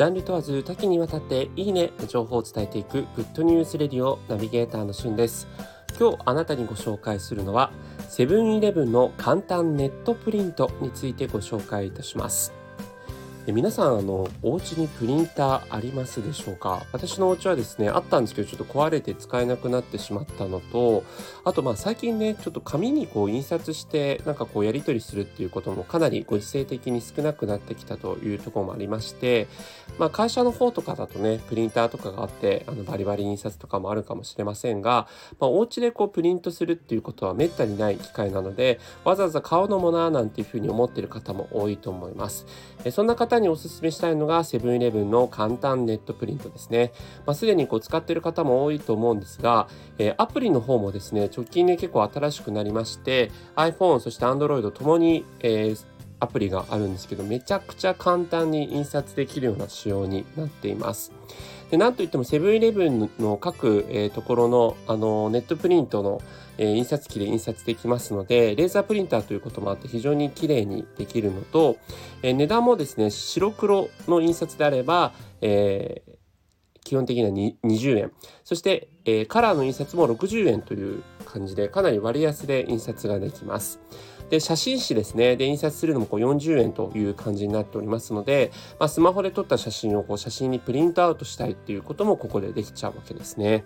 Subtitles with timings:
[0.00, 5.46] ジャンル問わず多岐にわたっていいねの情報を伝えていくグッドニュースレディオナビゲーターのしゅんです。
[5.98, 7.70] 今日あなたにご紹介するのは
[8.08, 12.54] セブンイレブンの簡単ネットプリントについてご紹介いたします。
[13.46, 16.84] え皆さんあのお家にプリンターありますでしょうか？
[16.92, 21.04] 私のお家はですねあったんですけどちょっと壊れて使えなくなってしまったのと
[21.44, 29.48] あとまあ最近ねちょっと紙にこう印刷してなんかこうやり取りするっていうこともかなりご時世的に少なくなってきたというところもありまして
[29.98, 35.08] まあ会社の方とかだとねプリンターとかがあってあのバリバリ印刷とかもあるかもしれませんが、
[35.40, 42.44] まあ、お家でこうプリントするっていうことはめったにない機会なのでわざわざ買うのもななんていうふうに思ってる方も多いと思います。
[42.84, 46.92] えそんな方におすすめしたいのがセブンイレブンの簡単ネットプリントですね。
[47.26, 55.90] まあ、すでにこう使っている方も多いと思うんですが、えー、アプリの方もですね、直近で結構新しくなりまして、iPhone、そして Android ともに、えー
[56.20, 61.12] アプリがあるんですけどめちゃくちゃ簡単に印刷できるような仕様になっています。
[61.70, 66.20] でなんといってもセブンイレブンの各、えー、ところのあのネットプリントの、
[66.58, 71.76] えー、印刷機で印刷できますのでレーザープリンターということもあって非常に綺麗にできるのと、
[72.22, 76.02] え、値段もですね白黒の印刷であれば、え
[76.84, 78.12] 基本的には20円。
[78.42, 83.78] そして、え、カラーの印刷も60円という感じでかなり割安で印刷ができます。
[84.30, 85.36] で、写真紙ですね。
[85.36, 93.64] で、印刷するのもこう40円という感じになっておりますので、まあ、スマホで撮った写真をこう写真にプリントアウトしたいっていうこともここでできちゃうわけですね。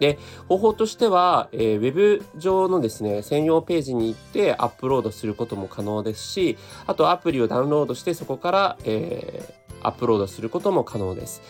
[0.00, 11.42] で、方法としては、えー、ウェブ上のですね、専用ページに行ってアップロードすることも可能ですし、あとアプリをダウンロードしてそこから、えー、アップロードすることも可能です。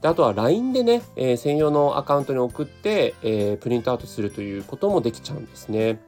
[0.00, 6.00] であとは LINE でね、えー、専用のアカウントに送って、えー、プリントアウトするということもできちゃうんですね。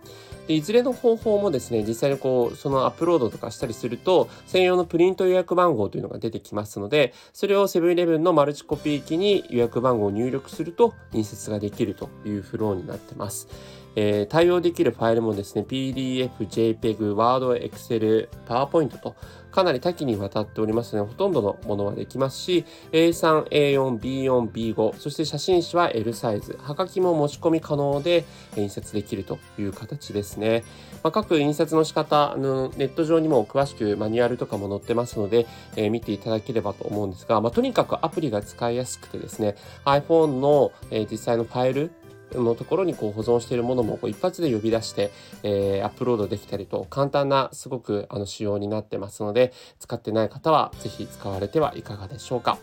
[0.46, 13.48] でいずれの方法もですね実際にこうそのアップロードとかしたりすると専用のプリント予約番号というのが出てきますのでそれをセブンイレブンのマルチコピー機に予約番号を入力すると印刷ができるというフローになってます。
[13.94, 19.14] えー、対応できるファイルもですね PDF、JPEG、Word、Excel、PowerPoint と
[19.50, 28.24] かなり多岐にわたっておりますので、ほとんどのものはできますし、A3、A4、B4、B5、そして写真紙は L サイズ、はがきも持ち込み可能で
[28.56, 30.64] 印刷できるという形ですですね。
[31.02, 41.90] まあ、各印刷の仕方、あのネット上にも詳しくマニュアルとかも載ってますので、えー、見ていただければと思うんですが、まあ、とにかくアプリが使いやすくてですね、iPhone の、えー、実際のファイル、
[42.34, 45.10] のところにこう保存しているものもこう一発で呼び出して、
[45.42, 52.56] えー、アップロードできたりと簡単なすごくあの仕様になってますので使ってない方は是非使われてはいかがでしょうか。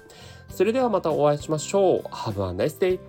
[0.50, 2.02] それではまたお会いしましょう。
[2.08, 3.09] Have a nice day!